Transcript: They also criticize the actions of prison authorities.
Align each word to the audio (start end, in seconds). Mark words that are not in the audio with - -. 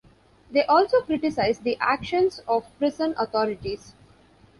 They 0.49 0.65
also 0.65 1.01
criticize 1.01 1.59
the 1.59 1.77
actions 1.79 2.41
of 2.47 2.65
prison 2.79 3.13
authorities. 3.19 3.93